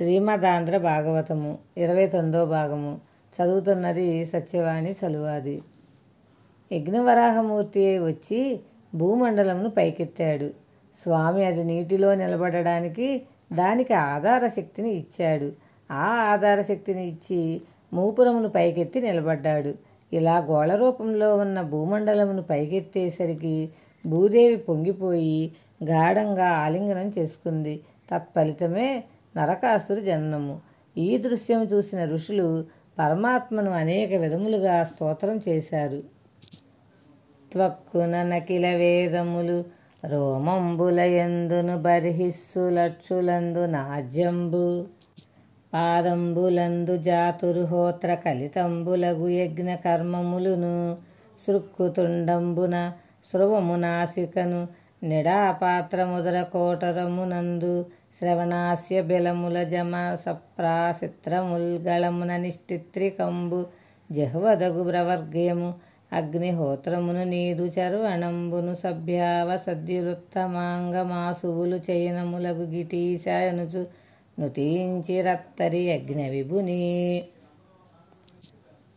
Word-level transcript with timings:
శ్రీమదాంధ్ర 0.00 0.78
భాగవతము 0.78 1.58
ఇరవై 1.78 2.06
తొమ్మిదో 2.06 2.46
భాగము. 2.46 3.00
చదువుతున్నది 3.34 4.26
సత్యవాణి 4.26 4.96
చలువాది. 5.04 5.62
యజ్ఞవరాహమూర్తి 6.72 7.98
వచ్చి 7.98 8.60
భూమండలంను 8.94 9.70
పైకెత్తాడు. 9.70 10.50
స్వామి 11.02 11.44
అది 11.44 11.64
నీటిలో 11.64 12.14
నిలబడడానికి 12.14 13.22
దానికి 13.52 13.94
ఆధార 13.94 14.48
శక్తిని 14.48 14.90
ఇచ్చాడు. 14.90 15.52
ఆ 15.90 16.32
ఆధార 16.32 16.62
శక్తిని 16.62 17.08
ఇచ్చి 17.08 17.62
మూపురమును 17.92 18.48
పైకెత్తి 18.48 19.00
నిలబడ్డాడు. 19.00 19.74
ఇలా 20.12 20.38
గోళ 20.38 20.74
రూపంలో 20.74 21.36
ఉన్న 21.36 21.62
భూమండలమును 21.62 22.42
పైకెత్తేసరికి 22.42 23.68
భూదేవి 24.06 24.56
పొంగిపోయి 24.56 25.52
గాఢంగా 25.84 26.48
ఆలింగనం 26.48 27.12
చేసుకుంది. 27.18 27.80
తత్ఫలితమే 28.14 29.04
నరకాసురు 29.36 30.00
జననము. 30.00 30.60
ఈ 30.96 31.18
దృశ్యం 31.18 31.62
చూసిన 31.62 32.04
ఋషులు 32.04 32.64
పరమాత్మను 32.98 33.70
అనేక 33.70 34.14
విధములుగా 34.14 34.84
స్తోత్రం 34.84 35.40
చేశారు. 35.48 36.02
త్వక్కున 37.52 38.22
నకిల 38.22 38.76
వేదములు 38.76 39.64
రోమంబులయందును 40.06 41.82
బర్హిస్సు 41.82 42.70
లక్షులందు 42.70 43.66
నాజ్యంబు. 43.66 44.86
పాదంబులందు 45.74 46.96
జాతురు 46.96 47.60
హోత్ర 47.60 48.14
కలితంబులగు 48.14 49.28
యజ్ఞ 49.28 49.74
కర్మములును 49.74 50.96
సృక్కుతుండంబున 51.46 52.92
స్రువము 53.24 53.76
నాసికను 53.76 54.68
నిడాపాత్రముదర 55.02 56.44
కోటరమునందు 56.52 57.86
శ్రవణాస్య 58.20 59.02
బిలముల 59.02 59.64
జమ 59.64 60.14
సప్రాసిత్రముల్గళమున 60.24 62.36
నిష్టిత్రికంబు 62.36 63.66
జహ్వదగు 64.10 64.84
ప్రవర్గ్యము 64.84 65.74
అగ్నిహోత్రమును 66.12 67.24
నీదు 67.24 67.70
చర్వణంబును 67.76 68.74
సభ్యావ 68.74 69.56
సద్యులుత్తమాంగమాసువులు 69.56 71.80
చయనములగు 71.88 72.66
గిటీశాయనుచు 72.66 73.86
నుతించి 74.38 75.22
రత్తరి 75.22 75.92
అగ్ని 75.92 76.30
విభుని 76.30 77.24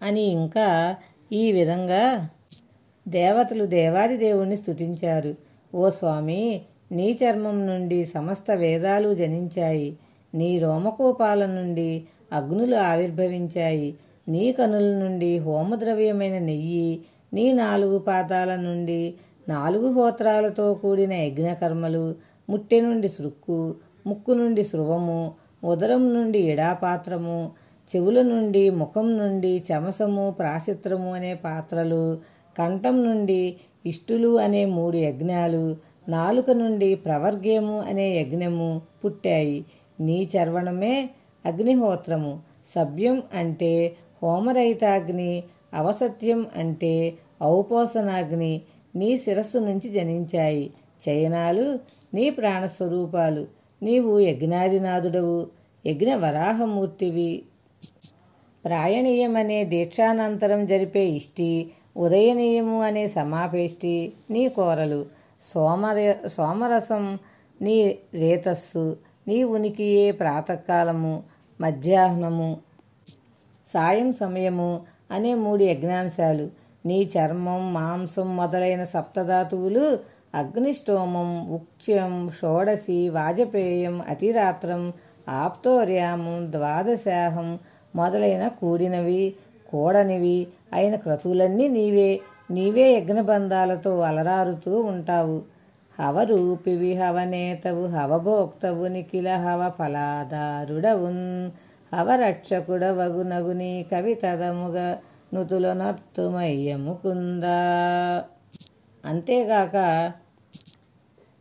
అని 0.01 0.37
ఇంకా 0.37 0.97
ఈ 1.31 1.51
విధంగా 1.51 2.29
దేవతలు 3.05 3.65
దేవాది 3.65 4.17
దేవుణ్ణి 4.17 4.57
స్తుతించారు. 4.57 5.35
ఓ 5.73 5.89
స్వామి 5.89 6.61
నీ 6.91 7.07
చర్మం 7.11 7.57
నుండి 7.67 8.05
సమస్త 8.05 8.51
వేదాలు 8.51 9.13
జనించాయి. 9.13 9.97
నీ 10.33 10.59
రోమకూపాల 10.59 11.45
నుండి 11.45 11.89
అగ్నులు 12.33 12.75
ఆవిర్భవించాయి. 12.75 13.89
నీ 14.27 14.51
కనుల 14.51 14.87
నుండి 14.95 15.31
హోమద్రవ్యమైన 15.39 16.37
నెయ్యి 16.39 17.01
నీ 17.33 17.45
నాలుగు 17.53 17.97
పాదాల 17.99 18.55
నుండి 18.55 19.01
నాలుగు 19.49 19.87
హోత్రాలతో 19.93 20.73
కూడిన 20.73 21.13
యజ్ఞకర్మలు 21.13 22.15
ముట్టె 22.49 22.81
నుండి 22.81 23.07
సృక్కు 23.07 23.75
ముక్కు 24.07 24.31
నుండి 24.31 24.63
స్రువము 24.63 25.19
ఉదరం 25.63 26.13
నుండి 26.13 26.39
ఇడాపాత్రము 26.39 27.51
చెవుల 27.89 28.21
నుండి 28.21 28.69
ముఖం 28.69 29.17
నుండి 29.17 29.63
చమసము 29.67 30.35
ప్రాసిత్రము 30.39 31.13
అనే 31.13 31.33
పాత్రలు 31.33 32.03
కంఠం 32.55 33.03
నుండి 33.03 33.41
ఇష్టులు 33.85 34.39
అనే 34.39 34.65
మూడు 34.65 34.97
యజ్ఞాలు 34.97 35.77
నాలుక 36.09 36.51
నుండి 36.51 36.95
ప్రవర్గ్యము 36.95 37.79
అనే 37.79 38.21
యజ్ఞము 38.21 38.81
పుట్టాయి. 39.05 39.65
నీ 39.99 40.29
చర్వణమే 40.37 41.09
అగ్నిహోత్రము. 41.45 42.41
సభ్యం 42.75 43.23
అంటే 43.33 43.95
హోమరహితాగ్ని 44.23 45.43
అవసత్యం 45.73 46.47
అంటే 46.55 47.13
ఔపోసనాగ్ని 47.43 48.61
నీ 48.95 49.17
శిరస్సు 49.17 49.57
నుంచి 49.57 49.89
జనించాయి. 49.89 50.73
చయనాలు 51.09 51.79
నీ 52.13 52.29
ప్రాణస్వరూపాలు. 52.29 53.47
నీవు 53.83 54.19
యజ్ఞాదినాథుడవు 54.19 55.47
యజ్ఞ 55.85 56.15
వరాహమూర్తివి 56.15 57.43
ప్రాయణీయమనే 58.65 59.63
దీక్షానంతరం 59.63 60.65
జరిపే 60.65 61.05
ఇష్టి 61.05 61.71
ఉదయనీయము 61.97 62.81
అనే 62.81 63.07
సమాపేష్టి 63.07 64.13
నీ 64.29 64.49
కోరలు. 64.49 65.05
సోమర 65.53 66.15
సోమరసం 66.27 67.19
నీ 67.61 67.97
రేతస్సు. 68.13 68.97
నీ 69.27 69.43
ఉనికియే 69.43 70.11
ప్రాతకాలము 70.11 71.23
మధ్యాహ్నము 71.61 72.59
సాయం 73.67 74.13
సమయము 74.13 74.81
అనే 75.11 75.33
మూడు 75.35 75.63
యజ్ఞాంశాలు. 75.63 76.49
నీ 76.85 77.09
చర్మం 77.17 77.73
మాంసం 77.73 78.35
మొదలైన 78.35 78.83
సప్తధాతువులు 78.83 79.99
అగ్నిష్టోమం 80.35 81.47
ఉక్ష్యం 81.47 82.31
షోడసి 82.41 83.09
వాజపేయం 83.09 84.01
అతిరాత్రం 84.01 84.93
ఆప్తోర్యామం 85.29 86.51
ద్వాదశాహం 86.51 87.59
మొదలైన 87.95 88.47
కూడినవి. 88.47 89.35
కూడనివి 89.73 90.37
అయిన 90.73 90.95
క్రతువులన్నీ 90.95 91.67
నీవే. 91.69 92.09
నీవే 92.51 92.85
యజ్ఞబంధాలతో 92.95 93.91
అలరారుతూ 94.01 94.73
ఉంటావు. 94.91 95.37
హవరూపివి 95.97 96.91
హవనేతవు 96.95 97.83
హవభోక్తవు 97.87 98.85
నిఖిల 98.87 99.29
హవ 99.43 99.61
ఫలాదారుడవున్ 99.77 101.25
హవరక్షకుడవగునగు 101.91 102.99
వగునగుని 102.99 103.73
కవితదముగ 103.91 104.77
నుతుల 105.33 105.67
నర్తుమయ్య 105.73 106.75
అంతేగాక 109.03 109.75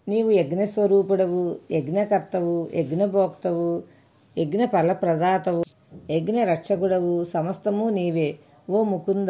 నీవు 0.06 0.30
యజ్ఞస్వరూపుడవు 0.30 1.42
యజ్ఞకర్తవు 1.70 2.56
యజ్ఞభోక్తవు 2.74 3.68
యజ్ఞ 4.36 4.62
ఫలప్రదాతవు 4.66 5.62
యజ్ఞ 6.10 6.44
రక్షకుడవు 6.44 7.24
సమస్తము 7.24 7.88
నీవే. 7.88 8.38
ఓ 8.70 8.82
ముకుంద 8.82 9.28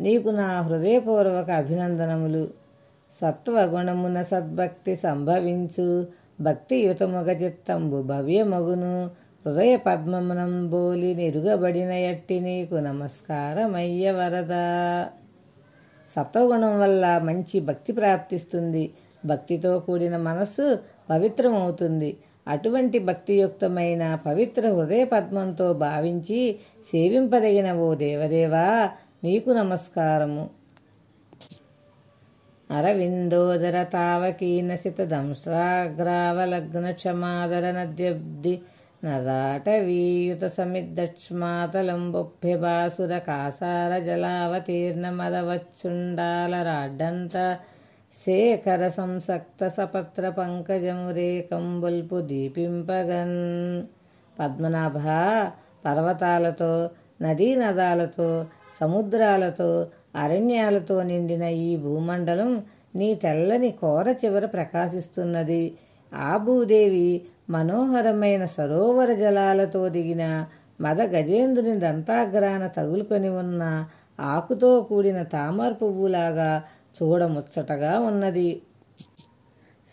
నీకు 0.00 0.28
నా 0.28 0.60
హృదయపూర్వక 0.60 1.50
అభినందనములు. 1.50 2.48
సత్వగుణమున 3.20 4.22
సద్భక్తి 4.22 4.96
సంభవించు 4.96 6.06
భక్తియుతముగ 6.40 7.30
చిత్తంబు 7.30 8.02
భవ్యమగును. 8.02 9.10
హృదయ 9.46 9.76
పద్మమునం 9.76 10.70
బోలి 10.70 11.14
నిరుగబడిన 11.14 11.90
ఎట్టి 11.90 12.40
నీకు 12.40 12.74
నమస్కారమయ్య 12.74 14.10
వరదా. 14.10 15.08
సత్వగుణం 16.16 16.80
వల్ల 16.80 17.18
మంచి 17.18 17.60
భక్తి 17.60 17.92
ప్రాప్తిస్తుంది. 17.92 18.90
భక్తితో 19.26 19.78
కూడిన 19.78 20.16
మనస్సు 20.16 20.78
పవిత్రమవుతుంది. 21.10 22.16
అటువంటి 22.48 22.98
భక్తియుక్తమైన 22.98 24.18
పవిత్ర 24.26 24.70
హృదయ 24.70 25.04
పద్మంతో 25.04 25.72
భావించి 25.80 26.58
సేవింపదగిన 26.90 27.78
ఓ 27.78 27.94
దేవదేవా 27.94 28.90
నీకు 29.24 29.50
నమస్కారము. 29.50 30.50
అరవిందోదర 32.70 33.82
తావకీనసిత 33.92 35.04
దంశ్రాగ్రావలగ్న 35.04 36.90
క్షమాదర 36.90 37.70
నద్యబ్ది 37.70 38.62
నరాటవీయుత 39.04 40.48
సమిద్దక్ష్మాతలంబొభ్యబాసుర 40.48 43.18
కాసార 43.18 43.98
జలావతీర్ణమదవచ్చుండాల 43.98 46.62
రాడ్డంత 46.62 47.58
శేఖర 48.18 48.88
సంసక్త 48.88 49.68
సపత్ర 49.68 50.28
పంకజమురేకంబుల్పు 50.28 52.16
దీపింపగన్ 52.20 53.38
పద్మనాభ 54.38 55.04
పర్వతాలతో 55.84 56.70
నదీనదాలతో 57.22 58.28
సముద్రాలతో 58.80 59.70
అరణ్యాలతో 60.16 60.96
నిండిన 61.02 61.42
ఈ 61.42 61.70
భూమండలం 61.76 62.50
నీ 62.94 63.08
తెల్లని 63.14 63.70
కోర 63.72 64.08
చివర 64.24 64.44
ప్రకాశిస్తున్నది. 64.46 65.62
ఆ 66.12 66.36
భూదేవి 66.36 67.08
మనోహరమైన 67.50 68.44
సరోవర 68.46 69.10
జలాలతో 69.14 69.82
దిగిన 69.88 70.24
మద 70.80 71.00
గజేంద్రుని 71.14 71.74
దంతాగ్రాన 71.78 72.64
తగులుకొని 72.66 73.28
ఉన్న 73.28 73.62
ఆకుతో 74.18 74.80
కూడిన 74.80 75.22
తామర 75.22 75.72
పువ్వులాగా 75.72 76.50
చూడముచ్చటగా 77.02 78.00
ఉన్నది. 78.00 78.62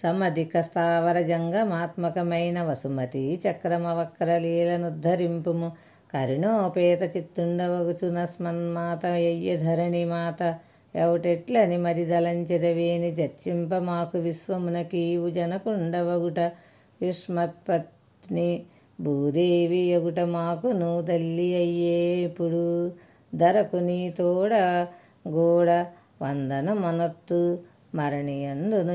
సమధిక 0.04 0.62
స్థావరజంగా 0.62 1.64
మాత్మకమైన 1.64 2.62
వసుమతి 2.62 3.42
చక్రమవక్రలీలనుద్ధరింపుము. 3.46 5.72
కరుణోపేత 6.14 7.18
చిత్తుండవగుచునస్మన్మాత 7.18 9.06
యయ్య 9.06 9.58
ధరణి 9.58 10.06
మాత. 10.06 10.60
ఎవటెట్లని 10.96 11.78
మరి 11.78 12.06
జచ్చింప 12.06 13.20
చర్చింప 13.20 13.76
మాకు 13.76 14.18
విశ్వమునకీవు 14.18 15.30
జనకుండవగుట 15.30 16.52
విష్మత్పత్ని 17.02 18.64
భూదేవి 19.02 19.78
ఎగుట 19.78 20.20
మాకు 20.20 20.68
నువ్వు 20.68 21.02
తల్లి 21.02 21.56
అయ్యే 21.56 22.28
ఇప్పుడు. 22.28 22.92
ధరకు 23.36 23.76
నీ 23.76 24.10
తోడ 24.10 24.54
గోడ 25.28 25.86
వందన 26.22 26.74
మనత్తు 26.74 27.60
మరణి 27.96 28.46
అందును 28.46 28.94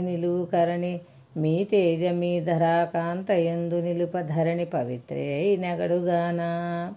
నిలువు 0.00 0.44
కరణి 0.44 1.00
మీ 1.36 1.64
తేజ 1.64 2.14
మీ 2.14 2.40
ధరాకాంత 2.40 3.30
ఎందు 3.30 3.74
నిలుప 3.74 4.20
ధరణి 4.20 4.64
పవిత్రే 4.64 5.56
నగడుగానా. 5.56 6.94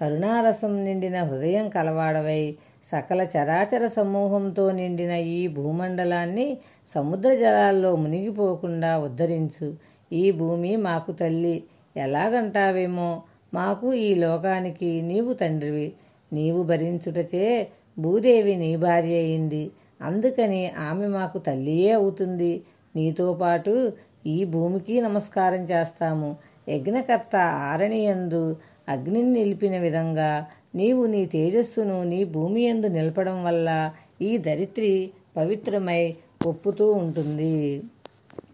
కరుణారసం 0.00 0.84
నిండిన 0.84 1.22
హృదయం 1.22 1.68
కలవాడవై. 1.68 2.56
సకల 2.92 3.20
చరాచర 3.22 3.86
సమూహంతో 3.86 4.72
నిండిన 4.72 5.10
ఈ 5.10 5.48
భూమండలాన్ని 5.48 6.58
సముద్ర 6.94 7.34
జలాల్లో 7.34 7.96
మునిగిపోకుండా 7.96 8.98
ఉద్ధరించు. 8.98 9.74
ఈ 10.12 10.30
భూమి 10.30 10.76
మాకు 10.76 11.12
తల్లి. 11.12 11.64
ఎలాగంటావేమో? 11.96 13.22
మాకు 13.54 13.94
ఈ 13.94 14.14
లోకానికి 14.14 15.02
నీవు 15.02 15.32
తండ్రివి. 15.32 15.92
నీవు 16.32 16.62
భరించుటచే 16.62 17.68
భూదేవి 17.98 18.56
నీ 18.56 18.76
భార్య 18.76 19.14
అయింది. 19.14 19.70
అందుకని 20.02 20.70
ఆమె 20.70 21.06
మాకు 21.06 21.38
తల్లియే 21.38 21.92
అవుతుంది? 21.92 22.62
నీతో 22.96 23.34
పాటు 23.34 23.92
ఈ 24.26 24.44
భూమికి 24.44 25.00
నమస్కారం 25.00 25.62
చేస్తాము. 25.64 26.36
యజ్ఞకర్త 26.68 27.36
ఆరణియందు 27.72 28.56
అగ్నిని 28.88 29.30
నిలిపిన 29.30 29.78
విధంగా 29.78 30.46
నీవు 30.74 31.06
నీ 31.06 31.26
తేజస్సును 31.26 32.04
నీ 32.04 32.24
భూమి 32.24 32.62
ఎందు 32.62 32.86
నిలపడం 32.86 33.44
వల్ల 33.44 33.92
ఈ 34.22 34.38
ధరిత్రి 34.38 35.10
పవిత్రమై 35.36 36.16
ఒప్పుతూ 36.44 36.92
ఉంటుంది. 36.92 37.82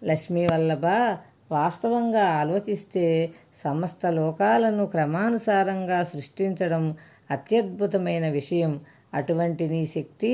లక్ష్మీ 0.05 0.47
వల్లభ 0.47 0.87
వాస్తవంగా 1.51 2.25
ఆలోచిస్తే 2.25 3.31
సమస్త 3.65 4.07
లోకాలను 4.07 4.87
క్రమానుసారంగా 4.87 6.03
సృష్టించడం 6.03 6.95
అత్యద్భుతమైన 7.31 8.29
విషయం. 8.29 8.81
అటువంటి 9.15 9.69
నీ 9.69 9.83
శక్తి 9.87 10.33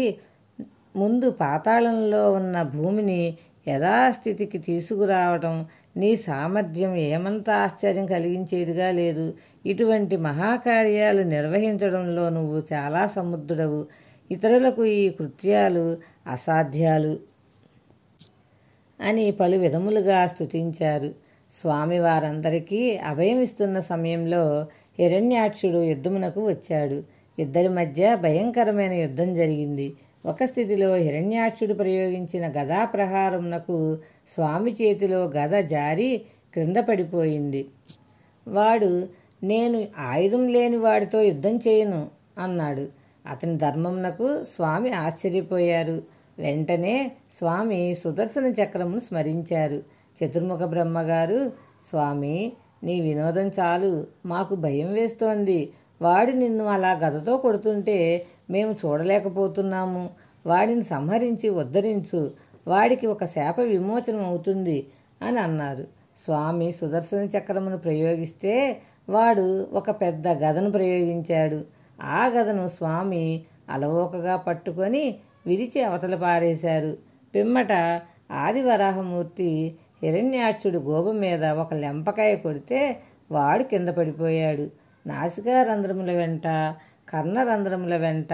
ముందు 0.96 1.30
పాతాళంలో 1.30 2.32
ఉన్న 2.32 2.62
భూమిని 2.62 3.20
యథాస్థితికి 3.68 4.58
తీసుకురావటం 4.58 5.66
నీ 5.96 6.16
సామర్థ్యం 6.16 6.96
ఏమంత 6.96 7.50
ఆశ్చర్యం 7.50 8.06
కలిగించేదిగా 8.06 8.90
లేదు. 8.90 9.34
ఇటువంటి 9.66 10.16
మహాకార్యాలు 10.16 11.22
నిర్వహించడంలో 11.22 12.28
నువ్వు 12.28 12.62
చాలా 12.72 13.06
సముద్రుడవు. 13.06 13.86
ఇతరులకు 14.30 14.84
ఈ 14.84 15.10
కృత్యాలు 15.10 15.84
అసాధ్యాలు 16.26 17.14
అని 19.00 19.30
పలు 19.30 19.56
విధములుగా 19.56 20.26
స్థుతించారు 20.26 21.10
స్వామి 21.54 21.98
వారందరికీ 21.98 22.96
అభయమిస్తున్న 22.96 23.80
సమయంలో 23.80 24.66
హిరణ్యాక్షుడు 24.98 25.78
యుద్ధమునకు 25.82 26.40
వచ్చాడు. 26.48 26.98
ఇద్దరి 27.38 27.68
మధ్య 27.68 28.16
భయంకరమైన 28.16 28.92
యుద్ధం 28.92 29.34
జరిగింది. 29.34 29.94
ఒక 30.26 30.44
స్థితిలో 30.44 30.94
హిరణ్యాక్షుడు 30.94 31.74
ప్రయోగించిన 31.74 32.46
గదా 32.46 32.84
ప్రహారమునకు 32.84 33.98
స్వామి 34.28 34.72
చేతిలో 34.72 35.24
గద 35.24 35.64
జారి 35.64 36.22
క్రింద 36.52 36.76
పడిపోయింది. 36.76 37.66
వాడు 38.48 39.08
నేను 39.42 39.88
ఆయుధం 39.98 40.48
లేని 40.48 40.76
వాడితో 40.76 41.20
యుద్ధం 41.20 41.56
చేయను 41.56 42.08
అన్నాడు. 42.38 42.88
అతని 43.26 43.56
ధర్మంనకు 43.56 44.44
స్వామి 44.44 44.92
ఆశ్చర్యపోయారు. 44.92 46.02
వెంటనే 46.38 47.12
స్వామి 47.38 47.94
సుదర్శన 47.94 48.54
చక్రమును 48.62 49.00
స్మరించారు. 49.00 49.82
చతుర్ముఖ 50.24 50.58
బ్రహ్మగారు 50.58 51.52
స్వామి 51.88 52.52
నీ 52.84 53.00
వినోదం 53.00 53.48
చాలు. 53.48 54.06
మాకు 54.26 54.54
భయం 54.54 54.92
వేస్తోంది. 54.92 55.70
వాడు 56.02 56.30
నిన్ను 56.30 56.64
అలా 56.64 56.92
గదతో 56.92 57.36
కొడుతుంటే 57.36 58.26
మేము 58.50 58.74
చూడలేకపోతున్నాము. 58.86 60.10
వాడిని 60.46 60.82
సంహరించి 60.82 61.48
ఉద్ధరించు. 61.48 62.30
వాడికి 62.68 63.06
ఒక 63.06 63.24
శాప 63.24 63.60
విమోచనం 63.60 64.24
అవుతుంది 64.24 64.86
అని 65.22 65.38
అన్నారు. 65.38 65.82
స్వామి 66.24 66.72
సుదర్శన 66.72 67.18
చక్రమును 67.18 67.78
ప్రయోగిస్తే 67.78 68.80
వాడు 69.08 69.68
ఒక 69.72 69.90
పెద్ద 69.90 70.28
గదను 70.28 70.70
ప్రయోగించాడు. 70.70 71.64
ఆ 72.02 72.26
గదను 72.26 72.68
స్వామి 72.68 73.42
అలవోకగా 73.70 74.36
పట్టుకొని 74.36 75.14
విరిచి 75.46 75.82
అవతల 75.82 76.14
పారేశారు. 76.14 76.96
పిమ్మట 77.34 77.72
ఆదివరాహమూర్తి 78.30 79.74
హిరణ్యాక్షుడు 80.02 80.78
గోబు 80.78 81.12
మీద 81.12 81.44
ఒక 81.44 81.74
లెంపకాయ 81.74 82.36
కొడితే 82.36 82.96
వాడు 83.30 83.62
కింద 83.62 83.88
పడిపోయాడు. 83.88 84.79
నాసికా 85.06 85.62
రంధ్రముల 85.62 86.12
వెంట 86.12 86.46
కర్ణరంధ్రముల 87.08 87.96
వెంట 87.96 88.32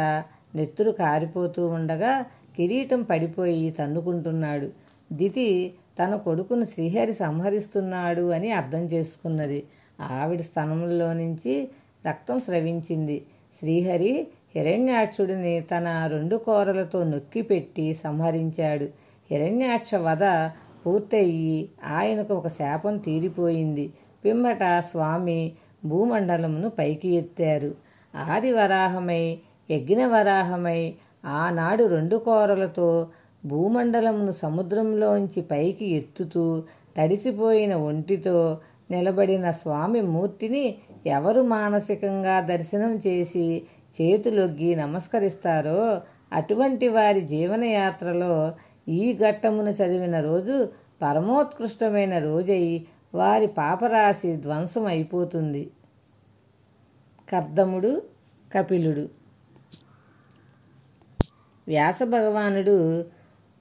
నెత్తురు 0.55 0.91
కారిపోతూ 0.91 1.69
ఉండగా 1.69 2.25
కిరీటం 2.57 3.03
పడిపోయి 3.03 3.71
తన్నుకుంటున్నాడు. 3.71 4.71
దితి 5.13 5.75
తన 6.05 6.17
కొడుకును 6.17 6.65
శ్రీహరి 6.65 7.15
సంహరిస్తున్నాడు 7.15 8.31
అని 8.31 8.51
అర్థం 8.53 8.79
చేసుకున్నది. 8.79 9.65
ఆవిడ 10.01 10.41
స్తనములలో 10.41 11.13
నుంచి 11.13 11.69
రక్తం 12.09 12.39
స్రవించింది. 12.39 13.27
శ్రీహరి 13.59 14.27
హిరణ్యాక్షుడిని 14.57 15.61
తన 15.61 16.09
రెండు 16.13 16.37
కోరలతో 16.37 17.05
నొక్కిపెట్టి 17.05 17.95
సంహరించాడు. 17.95 18.89
హిరణ్యాక్ష 19.31 19.95
వధ 19.95 20.51
పూర్తయి 20.87 21.69
ఆయనకు 21.87 22.35
ఒక 22.35 22.49
శాపం 22.49 22.99
తీరిపోయింది. 22.99 23.93
పిమ్మట 24.25 24.59
స్వామి 24.79 25.53
భూమండలమును 25.87 26.69
పైకి 26.71 27.09
ఎత్తారు. 27.17 27.71
ఆదివరాహమై 28.15 29.25
యజ్ఞవరాహమై 29.71 30.81
ఆనాడు 31.37 31.85
రెండు 31.87 32.17
కోరలతో 32.17 32.88
భూమండలమును 33.44 34.33
సముద్రంలోంచి 34.43 35.41
పైకి 35.43 35.87
ఎత్తుతూ 35.91 36.44
తడిసిపోయిన 36.97 37.75
ఒంటితో 37.88 38.38
నిలబడిన 38.91 39.47
స్వామి 39.53 40.00
మూర్తిని 40.09 40.65
ఎవరు 41.06 41.41
మానసికంగా 41.49 42.37
దర్శనం 42.47 42.93
చేసి 42.97 43.47
చేతులొగ్గి 43.97 44.71
నమస్కరిస్తారో 44.75 45.81
అటువంటి 46.32 46.87
వారి 46.89 47.21
జీవనయాత్రలో 47.27 48.35
ఈ 48.93 49.03
ఘట్టమును 49.21 49.71
చదివిన 49.71 50.17
రోజు 50.21 50.56
పరమోత్కృష్టమైన 51.03 52.15
రోజై 52.21 52.62
వారి 53.15 53.49
పాపరాశి 53.59 54.31
ధ్వంసం 54.37 54.85
అయిపోతుంది 54.87 55.62
కర్దముడు 57.29 57.93
కపిలుడు. 58.55 59.05
వ్యాస 61.67 61.99
భగవానుడు 62.03 62.77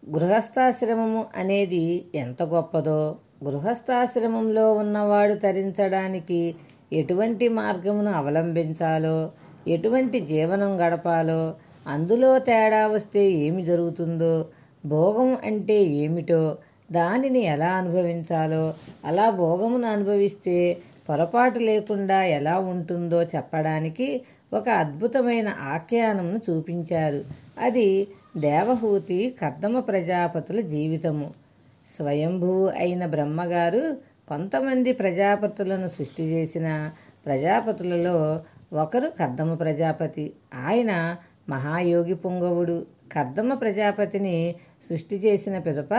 గృహస్థాశ్రమము 0.03 1.25
అనేది 1.35 1.85
ఎంత 2.15 2.43
గొప్పదో 2.43 2.99
గృహస్థాశ్రమంలో 3.43 4.73
ఉన్నవాడు 4.73 5.35
తరించడానికి 5.35 6.41
ఎటువంటి 6.93 7.47
మార్గమును 7.49 8.11
అవలంబించాలో 8.11 9.31
ఎటువంటి 9.67 10.19
జీవనం 10.19 10.71
గడపాలో 10.81 11.41
అందులో 11.87 12.39
తేడా 12.39 12.87
వస్తే 12.87 13.23
ఏమి 13.31 13.65
జరుగుతుందో 13.65 14.33
భోగం 14.85 15.37
అంటే 15.45 15.77
ఏమిటో 15.95 16.57
దానిని 16.91 17.41
ఎలా 17.43 17.69
అనుభవించాలో 17.71 18.63
అలా 19.05 19.29
భోగమును 19.29 19.87
అనుభవిస్తే 19.87 20.57
పొరపాటు 21.09 21.59
లేకుండా 21.59 22.23
ఎలా 22.23 22.59
ఉంటుందో 22.59 23.23
చెప్పడానికి 23.23 24.21
ఒక 24.53 24.69
అద్భుతమైన 24.69 25.49
ఆఖ్యానంను 25.59 26.41
చూపించారు. 26.49 27.25
అది 27.59 28.07
దేవహూతి 28.37 29.35
కర్దమ 29.41 29.79
ప్రజాపతుల 29.79 30.59
జీవితము. 30.59 31.33
స్వయంభువు 31.97 32.67
అయిన 32.67 33.05
బ్రహ్మగారు 33.05 33.97
కొంతమంది 34.29 34.93
ప్రజాపతులను 34.93 35.87
సృష్టి 35.87 36.23
చేసిన 36.23 36.91
ప్రజాపతులలో 37.25 38.41
ఒకరు 38.73 39.11
కర్దమ 39.19 39.53
ప్రజాపతి. 39.53 40.33
ఆయన 40.53 41.15
మహాయోగి 41.49 42.15
పుంగవుడు. 42.15 42.85
కర్దమ 43.11 43.53
ప్రజాపతిని 43.53 44.55
సృష్టి 44.89 45.15
చేసిన 45.15 45.59
పిదప 45.59 45.93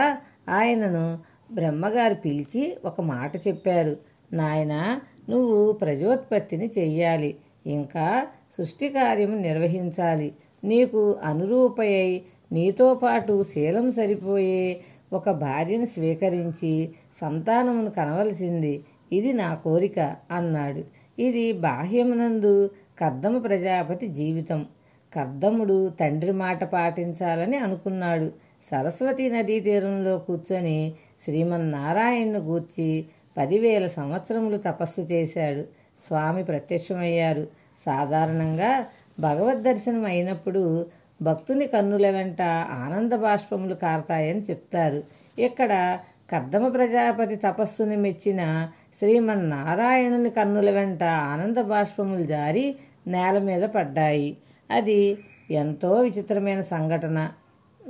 ఆయనను 0.49 1.19
బ్రహ్మగారు 1.53 2.13
పిలిచి 2.13 2.77
ఒక 2.85 3.01
మాట 3.01 3.47
చెప్పారు. 3.47 3.97
నాయన 4.33 4.99
నువ్వు 5.29 5.71
ప్రజోత్పత్తిని 5.71 6.69
చెయ్యాలి. 6.77 7.35
ఇంకా 7.67 8.27
సృష్టి 8.57 8.89
కార్యం 8.89 9.41
నిర్వహించాలి. 9.41 10.33
నీకు 10.63 11.17
అనురూపయై 11.23 12.21
నీతో 12.51 12.93
పాటు 12.93 13.43
శీలం 13.43 13.91
సరిపోయే 13.91 14.81
ఒక 15.13 15.29
భార్యను 15.29 15.85
స్వీకరించి 15.85 16.89
సంతానమును 17.21 17.89
కనవలసింది. 17.89 18.83
ఇది 19.11 19.33
నా 19.33 19.55
కోరిక 19.55 20.15
అన్నాడు. 20.31 20.83
ఇది 21.21 21.53
బాహ్యమునందు 21.53 22.69
కర్దమ 22.99 23.37
ప్రజాపతి 23.37 24.07
జీవితం. 24.07 24.65
కర్దముడు 25.13 25.89
తండ్రి 25.89 26.31
మాట 26.31 26.63
పాటించాలని 26.63 27.57
అనుకున్నాడు. 27.57 28.31
సరస్వతి 28.71 29.29
నదీ 29.29 29.59
తీరంలో 29.59 30.17
కూర్చొని 30.17 30.93
శ్రీమన్నారాయణను 31.23 32.39
గూర్చి 32.39 33.05
పదివేల 33.37 33.87
సంవత్సరములు 33.87 34.57
తపస్సు 34.57 35.01
చేశాడు. 35.01 35.63
స్వామి 36.07 36.43
ప్రత్యక్షమయ్యారు 36.43 37.47
సాధారణంగా 37.85 38.85
భగవద్ 39.19 39.63
దర్శనం 39.63 40.05
అయినప్పుడు 40.05 40.85
భక్తుని 41.21 41.67
కన్నుల 41.67 42.09
వెంట 42.09 42.41
ఆనంద 42.71 43.13
బాష్పములు 43.13 43.75
కారతాయని 43.75 44.41
చెప్తారు. 44.41 45.03
ఇక్కడ 45.39 45.99
కర్దమ 46.31 46.67
ప్రజాపతి 46.67 47.35
తపస్సుని 47.35 47.95
మెచ్చిన 47.95 48.69
శ్రీమన్నారాయణుని 48.99 50.29
కన్నుల 50.29 50.69
వెంట 50.69 51.03
ఆనంద 51.03 51.57
బాష్పములు 51.57 52.23
జారి 52.23 52.75
నేల 53.07 53.37
మీద 53.37 53.63
పడ్డాయి. 53.63 54.37
అది 54.71 55.17
ఎంతో 55.51 56.01
విచిత్రమైన 56.01 56.61
సంఘటన. 56.61 57.29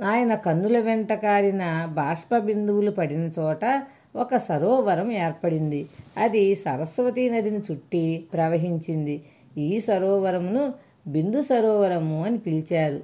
ఆయన 0.04 0.34
కన్నుల 0.34 0.78
వెంట 0.78 1.12
కారిన 1.12 1.88
బాష్ప 1.92 2.38
బిందువులు 2.38 2.90
పడిన 2.90 3.30
చోట 3.38 3.64
ఒక 4.18 4.36
సరోవరం 4.36 5.12
ఏర్పడింది. 5.12 5.88
అది 6.16 6.54
సరస్వతీ 6.54 7.30
నదిని 7.30 7.58
చుట్టి 7.58 8.24
ప్రవహించింది. 8.32 9.22
ఈ 9.58 9.80
సరోవరమును 9.80 10.74
బిందు 11.06 11.42
సరోవరము 11.42 12.24
అని 12.24 12.38
పిలిచారు. 12.38 13.00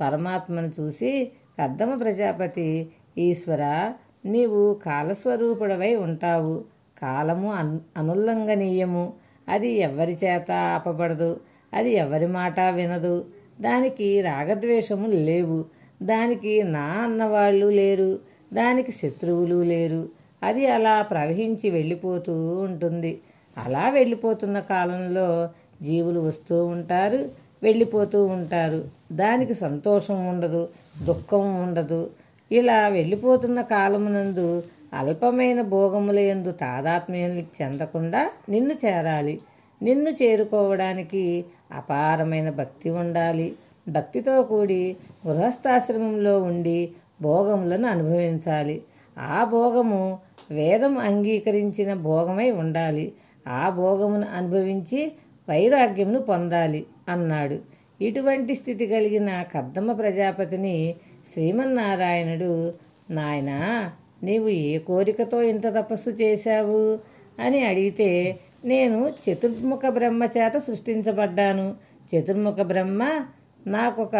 పరమాత్మను 0.00 0.72
చూసి 0.80 1.32
కద్దమ 1.62 1.94
ప్రజాపతి 1.94 2.88
ఈశ్వర 3.18 3.92
నీవు 4.24 4.74
కాలస్వరూపుడవై 4.74 5.94
ఉంటావు. 5.94 6.64
కాలము 7.02 7.52
అను 7.52 7.80
అనుల్లంఘనీయము. 7.96 9.12
అది 9.48 9.68
ఎవరి 9.68 10.18
చేత 10.24 10.50
ఆపబడదు? 10.50 11.40
అది 11.74 11.90
ఎవరి 11.90 12.26
మాట 12.26 12.60
వినదు? 12.60 13.26
దానికి 13.60 14.20
రాగద్వేషములు 14.20 15.16
లేవు. 15.16 15.64
దానికి 16.02 16.62
నా 16.62 16.80
అన్నవాళ్ళు 16.80 17.66
లేరు. 17.66 18.18
దానికి 18.54 18.92
శత్రువులు 18.92 19.62
లేరు. 19.62 20.17
అది 20.42 20.66
అలా 20.66 21.02
ప్రవహించి 21.02 21.70
వెళ్ళిపోతూ 21.70 22.58
ఉంటుంది. 22.58 23.20
అలా 23.64 23.90
వెళ్ళిపోతున్న 23.90 24.60
కాలంలో 24.60 25.48
జీవులు 25.82 26.20
వస్తూ 26.20 26.66
ఉంటారు 26.66 27.28
వెళ్ళిపోతూ 27.62 28.26
ఉంటారు. 28.26 28.84
దానికి 29.12 29.54
సంతోషం 29.54 30.28
ఉండదు 30.28 30.68
దుఃఖం 31.04 31.62
ఉండదు. 31.62 32.10
ఇలా 32.52 32.88
వెళ్ళిపోతున్న 32.88 33.60
కాలమునందు 33.60 34.62
అల్పమైన 34.94 35.62
భోగముల 35.62 36.18
ఎందు 36.18 36.50
తాదాత్మ్యం 36.50 37.38
చెందకుండా 37.62 38.30
నిన్ను 38.48 38.74
చేరాలి. 38.84 39.40
నిన్ను 39.82 40.10
చేరుకోవడానికి 40.10 41.44
అపారమైన 41.72 42.50
భక్తి 42.50 42.90
ఉండాలి. 42.90 43.52
భక్తితో 43.88 44.42
కూడి 44.42 44.96
గృహస్థాశ్రమంలో 45.26 46.42
ఉండి 46.42 46.90
భోగములను 47.22 47.88
అనుభవించాలి. 47.88 48.82
ఆ 49.18 49.44
భోగము 49.44 50.18
వేదం 50.50 50.98
అంగీకరించిన 50.98 51.94
భోగమై 51.94 52.50
ఉండాలి. 52.50 53.12
ఆ 53.48 53.68
భోగమును 53.68 54.26
అనుభవించి 54.36 55.12
వైరాగ్యమును 55.48 56.18
పొందాలి 56.18 56.86
అన్నాడు. 57.08 57.58
ఇటువంటి 58.00 58.54
స్థితి 58.54 58.86
కలిగిన 58.86 59.42
కద్దమ్మ 59.42 59.92
ప్రజాపతిని 59.92 60.94
శ్రీమన్నారాయణుడు 61.32 62.74
నాయనా 63.10 63.92
నీవు 64.22 64.48
ఏ 64.48 64.78
కోరికతో 64.78 65.42
ఇంత 65.42 65.66
తపస్సు 65.66 66.10
చేశావు? 66.10 66.98
అని 67.42 67.64
అడిగితే 67.64 68.38
నేను 68.64 69.08
చతుర్ముఖ 69.08 69.80
బ్రహ్మ 69.88 70.24
చేత 70.24 70.58
సృష్టించబడ్డాను. 70.58 71.74
చతుర్ముఖ 72.14 72.54
బ్రహ్మ 72.54 73.26
నాకొక 73.66 74.12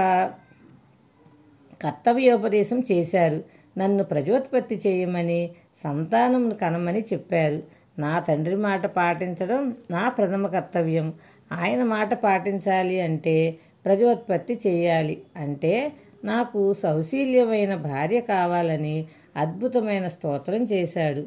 కర్తవ్యోపదేశం 1.82 2.82
చేశారు. 2.92 3.44
నన్ను 3.78 4.04
ప్రజోత్పత్తి 4.04 4.80
చేయమని 4.86 5.50
సంతానమును 5.76 6.54
కనమని 6.54 7.00
చెప్పారు. 7.00 7.62
నా 7.98 8.18
తండ్రి 8.20 8.56
మాట 8.56 8.86
పాటించడం 8.86 9.76
నా 9.90 10.08
ప్రథమ 10.08 10.46
కర్తవ్యం. 10.46 11.14
ఆయన 11.52 11.84
మాట 11.84 12.14
పాటించాలి 12.14 13.00
అంటే 13.00 13.56
ప్రజోత్పత్తి 13.84 14.60
చేయాలి 14.66 15.22
అంటే 15.36 15.92
నాకు 16.24 16.74
సౌశీల్యమైన 16.74 17.74
భార్య 17.74 18.20
కావాలని 18.20 19.06
అద్భుతమైన 19.36 20.06
స్తోత్రం 20.08 20.64
చేశాడు. 20.64 21.26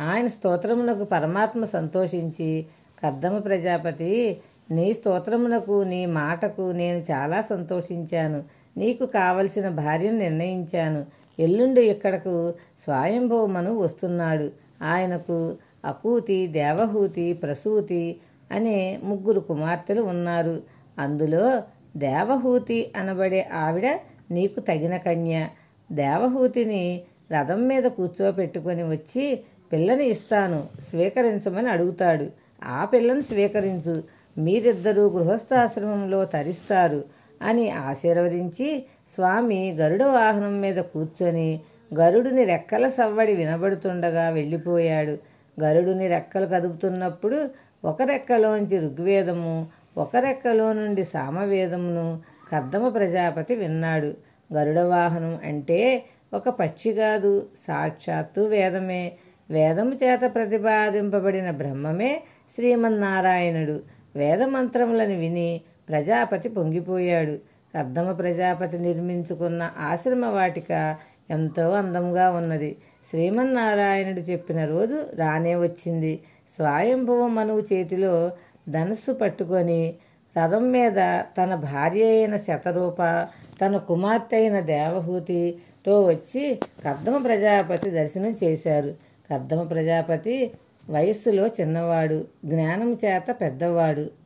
ఆయన 0.00 0.26
స్తోత్రమునకు 0.26 1.04
పరమాత్మ 1.04 1.64
సంతోషించి 1.64 2.66
కద్దమ 3.04 3.38
ప్రజాపతి 3.38 4.36
నీ 4.70 4.94
స్తోత్రమునకు 4.94 5.82
నీ 5.82 6.06
మాటకు 6.06 6.62
నేను 6.62 6.98
చాలా 6.98 7.40
సంతోషించాను. 7.40 8.44
నీకు 8.78 9.06
కావలసిన 9.06 9.68
భార్యను 9.68 10.18
నిర్ణయించాను. 10.18 11.06
ఎల్లుండి 11.38 11.80
ఇక్కడకు 11.80 12.54
స్వయంభోమను 12.84 13.78
వస్తున్నాడు. 13.78 14.50
ఆయనకు 14.82 15.56
అకూతి 15.84 16.46
దేవహూతి 16.46 17.32
ప్రసూతి 17.32 18.16
అనే 18.52 19.00
ముగ్గురు 19.02 19.40
కుమార్తెలు 19.40 20.02
ఉన్నారు. 20.02 20.62
అందులో 20.98 21.62
దేవహూతి 21.96 22.92
అనబడే 22.96 23.48
ఆవిడ 23.54 23.86
నీకు 24.30 24.60
తగిన 24.60 24.96
కన్య. 24.96 25.48
దేవహూతిని 25.92 27.02
రథం 27.32 27.68
మీద 27.68 27.84
కూర్చోపెట్టుకొని 27.84 28.82
వచ్చి 28.82 29.40
పిల్లని 29.72 30.06
ఇస్తాను 30.08 30.66
స్వీకరించమని 30.90 31.68
అడుగుతాడు. 31.68 32.26
ఆ 32.64 32.84
పిల్లను 32.84 33.20
స్వీకరించు. 33.20 34.02
మీరిద్దరూ 34.38 35.08
గృహస్థాశ్రమంలో 35.08 36.24
తరిస్తారు. 36.24 37.04
అని 37.42 37.70
ఆశీర్వదించి 37.70 38.86
స్వామి 39.14 39.72
గరుడ 39.72 40.02
వాహనం 40.02 40.60
మీద 40.60 40.76
కూర్చొని 40.76 41.60
గరుడుని 41.94 42.44
రెక్కల 42.44 42.88
సవ్వడి 42.88 43.34
వినబడుతుండగా 43.34 44.28
వెళ్ళిపోయాడు. 44.28 45.18
గరుడుని 45.60 46.08
రెక్కలు 46.08 46.46
కదుపుతున్నప్పుడు 46.46 47.50
ఒక 47.84 48.02
రెక్కలోంచి 48.02 48.78
ఋగ్వేదము 48.78 49.66
ఒక 49.96 50.16
రెక్కలో 50.16 50.72
నుండి 50.72 51.04
సామవేదమును 51.04 52.20
కద్దమ 52.52 52.88
ప్రజాపతి 52.88 53.54
విన్నాడు. 53.54 54.14
గరుడ 54.54 54.80
వాహనం 54.80 55.38
అంటే 55.44 56.02
ఒక 56.34 56.48
పక్షి 56.48 56.92
కాదు 56.92 57.46
సాక్షాత్తు 57.68 58.40
వేదమే. 58.40 59.12
వేదము 59.50 59.94
చేత 59.94 60.20
ప్రతిపాదింపబడిన 60.34 61.50
బ్రహ్మమే 61.50 62.22
శ్రీమన్నారాయణుడు. 62.54 63.80
వేదమంత్రములను 64.16 65.16
విని 65.18 65.60
ప్రజాపతి 65.88 66.48
పొంగిపోయాడు. 66.48 67.38
కర్దమ 67.74 68.12
ప్రజాపతి 68.12 68.78
నిర్మించుకున్న 68.78 69.70
ఆశ్రమ 69.78 70.26
వాటిక 70.26 70.96
ఎంతో 71.30 71.70
అందంగా 71.70 72.30
ఉన్నది. 72.30 72.76
శ్రీమన్నారాయణుడు 73.10 74.20
చెప్పిన 74.20 74.64
రోజు 74.64 75.06
రానే 75.14 75.56
వచ్చింది. 75.56 76.20
స్వయంభవ 76.56 77.26
మనువు 77.26 77.62
చేతిలో 77.72 78.30
ధనస్సు 78.68 79.12
పట్టుకొని 79.12 79.94
రథం 80.36 80.72
మీద 80.72 81.22
తన 81.38 81.54
భార్య 81.54 82.04
అయిన 82.04 82.36
శతరూప 82.36 83.28
తన 83.60 83.76
కుమార్తె 83.76 84.36
అయిన 84.36 84.60
దేవహూతితో 84.60 86.02
వచ్చి 86.02 86.60
కర్దమ 86.84 87.16
ప్రజాపతి 87.22 87.90
దర్శనం 87.90 88.36
చేశారు. 88.44 88.94
కర్దమ 89.30 89.62
ప్రజాపతి 89.62 90.50
వయస్సులో 90.90 91.46
చిన్నవాడు 91.46 92.26
జ్ఞానం 92.44 92.96
చేత 93.04 93.36
పెద్దవాడు. 93.40 94.17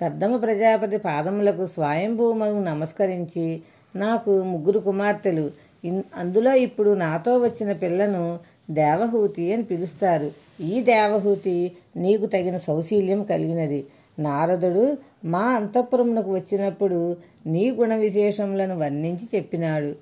కద్దమ 0.00 0.36
ప్రజాపతి 0.36 0.98
పాదములకు 0.98 1.66
స్వయంభూమను 1.66 2.62
నమస్కరించి 2.64 3.62
నాకు 3.96 4.42
ముగ్గురు 4.42 4.78
కుమార్తెలు 4.78 5.50
ఇన్- 5.84 6.02
అందులో 6.16 6.54
ఇప్పుడు 6.54 6.94
నాతో 6.94 7.38
వచ్చిన 7.38 7.72
పిల్లను 7.72 8.38
దేవహూతి 8.70 9.52
అని 9.52 9.62
పిలుస్తారు. 9.62 10.30
ఈ 10.62 10.82
దేవహూతి 10.82 11.72
నీకు 11.96 12.26
తగిన 12.26 12.56
సౌశీల్యం 12.56 13.24
కలిగినది. 13.24 13.86
నారదుడు 14.18 14.96
మా 15.24 15.42
అంతఃపురమునకు 15.42 16.34
వచ్చినప్పుడు 16.34 17.16
నీ 17.46 17.70
గుణ 17.70 17.94
విశేషములను 17.94 18.78
వర్ణించి 18.78 19.28
చెప్పినాడు. 19.34 19.94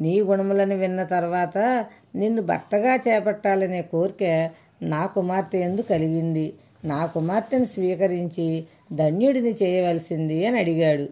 నీ 0.00 0.20
గుణములను 0.20 0.76
విన్న 0.76 1.02
తర్వాత 1.04 1.86
నిన్ను 2.14 2.42
భర్తగా 2.42 2.96
చేపట్టాలనే 2.96 3.82
కోరిక 3.82 4.50
నా 4.82 5.06
కుమార్తె 5.06 5.58
ఎందు 5.58 5.80
కలిగింది. 5.80 6.52
నా 6.84 7.06
కుమార్తెను 7.06 7.64
స్వీకరించి 7.64 8.64
ధన్యుడిని 8.92 9.50
చేయవలసింది 9.50 10.46
అని 10.46 10.58
అడిగాడు. 10.58 11.08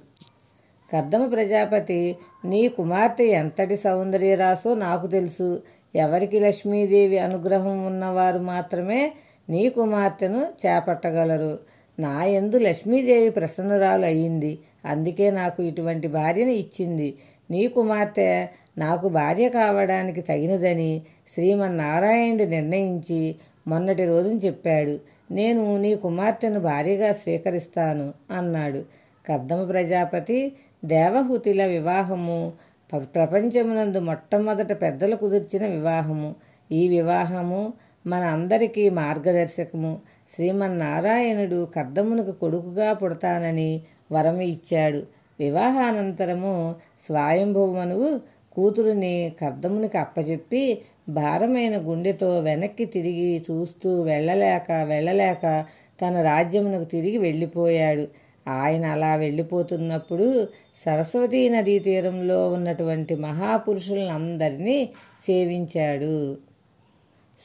కద్దమ 0.93 1.27
ప్రజాపతి 1.27 2.17
నీ 2.45 2.69
కుమార్తె 2.69 3.25
ఎంతటి 3.25 3.77
సౌందర్యరాసో 3.77 4.75
నాకు 4.75 5.07
తెలుసు. 5.07 5.63
ఎవరికి 5.95 6.41
లక్ష్మీదేవి 6.41 7.19
అనుగ్రహం 7.19 7.87
ఉన్నవారు 7.87 8.39
మాత్రమే 8.39 9.13
నీ 9.51 9.69
కుమార్తెను 9.69 10.47
చేపట్టగలరు. 10.67 11.59
నా 11.99 12.25
ఎందు 12.25 12.57
లక్ష్మీదేవి 12.59 13.31
ప్రసన్నురాలు 13.31 14.05
అయ్యింది 14.05 14.59
అందుకే 14.85 15.31
నాకు 15.31 15.63
ఇటువంటి 15.63 16.09
భార్యను 16.09 16.51
ఇచ్చింది. 16.51 17.15
నీ 17.51 17.69
కుమార్తె 17.69 18.49
నాకు 18.79 19.09
భార్య 19.09 19.49
కావడానికి 19.49 20.21
తగినదని 20.21 21.03
శ్రీమన్నారాయణుడు 21.35 22.45
నిర్ణయించి 22.45 23.37
మొన్నటి 23.69 24.05
రోజున 24.05 24.37
చెప్పాడు. 24.37 25.18
నేను 25.31 25.77
నీ 25.77 25.95
కుమార్తెను 25.95 26.61
భార్యగా 26.61 27.13
స్వీకరిస్తాను 27.13 28.15
అన్నాడు. 28.31 28.85
కర్దమ 29.29 29.65
ప్రజాపతి 29.65 30.53
దేవహూతిల 30.85 31.67
వివాహము 31.67 32.53
ప్రపంచమునందు 32.95 33.99
మొట్టమొదట 33.99 34.83
పెద్దలు 34.83 35.17
కుదిర్చిన 35.17 35.67
వివాహము. 35.67 36.35
ఈ 36.73 36.89
వివాహము 36.89 37.73
మన 38.07 38.25
అందరికీ 38.25 38.91
మార్గదర్శకము. 38.91 40.01
శ్రీమన్నారాయణుడు 40.35 41.65
కర్దమునకు 41.65 42.33
కొడుకుగా 42.33 42.93
పుడతానని 42.93 43.83
వరం 44.13 44.41
ఇచ్చాడు. 44.41 45.07
వివాహానంతరము 45.41 46.75
స్వయంభువనువు 47.07 48.21
కూతురుని 48.59 49.33
కర్దమునికి 49.41 49.99
అప్పచెప్పి 49.99 50.79
భారమైన 51.09 51.77
గుండెతో 51.77 52.41
వెనక్కి 52.41 52.85
తిరిగి 52.85 53.45
చూస్తూ 53.51 54.03
వెళ్ళలేక 54.03 54.73
వెళ్ళలేక 54.73 55.65
తన 56.03 56.23
రాజ్యమునకు 56.23 56.85
తిరిగి 56.85 57.19
వెళ్ళిపోయాడు. 57.19 58.09
ఆయన 58.49 58.87
అలా 58.87 59.15
వెళ్ళిపోతున్నప్పుడు 59.15 60.49
సరస్వతీ 60.87 61.49
నదీ 61.49 61.79
తీరంలో 61.79 62.53
ఉన్నటువంటి 62.53 63.15
మహాపురుషులందరినీ 63.15 64.85
సేవించాడు. 65.27 66.37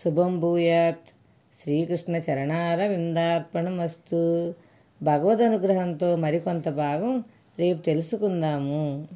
శుభం 0.04 0.40
భూయాత్. 0.40 1.08
శ్రీకృష్ణ 1.64 2.16
చరణార 2.16 2.88
విందార్పణమస్తు 2.88 4.54
భగవద్ 5.04 5.42
అనుగ్రహంతో 5.42 6.16
మరికొంత 6.16 6.70
భాగం 6.70 7.24
రేపు 7.60 7.82
తెలుసుకుందాము. 7.82 9.08